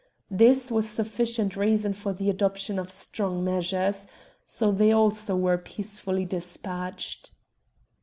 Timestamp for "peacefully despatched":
5.59-7.29